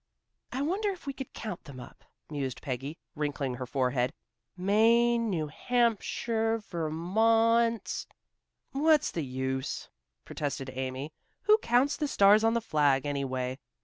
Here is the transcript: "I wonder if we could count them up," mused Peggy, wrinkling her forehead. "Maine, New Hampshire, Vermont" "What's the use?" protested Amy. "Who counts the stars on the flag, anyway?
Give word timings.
"I 0.51 0.63
wonder 0.63 0.89
if 0.89 1.05
we 1.05 1.13
could 1.13 1.31
count 1.31 1.65
them 1.65 1.79
up," 1.79 2.03
mused 2.27 2.63
Peggy, 2.63 2.97
wrinkling 3.13 3.53
her 3.57 3.67
forehead. 3.67 4.13
"Maine, 4.57 5.29
New 5.29 5.45
Hampshire, 5.45 6.57
Vermont" 6.57 8.07
"What's 8.71 9.11
the 9.11 9.23
use?" 9.23 9.89
protested 10.25 10.71
Amy. 10.73 11.13
"Who 11.43 11.59
counts 11.59 11.97
the 11.97 12.07
stars 12.07 12.43
on 12.43 12.55
the 12.55 12.61
flag, 12.61 13.05
anyway? 13.05 13.59